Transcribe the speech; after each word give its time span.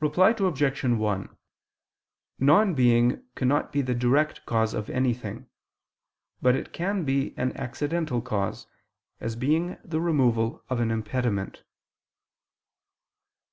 Reply 0.00 0.30
Obj. 0.36 0.82
1: 0.84 1.36
Non 2.40 2.74
being 2.74 3.24
cannot 3.36 3.70
be 3.70 3.82
the 3.82 3.94
direct 3.94 4.44
cause 4.44 4.74
of 4.74 4.90
anything: 4.90 5.48
but 6.42 6.56
it 6.56 6.72
can 6.72 7.04
be 7.04 7.34
an 7.38 7.56
accidental 7.56 8.20
cause, 8.20 8.66
as 9.20 9.36
being 9.36 9.78
the 9.84 10.00
removal 10.00 10.64
of 10.68 10.80
an 10.80 10.90
impediment. 10.90 11.62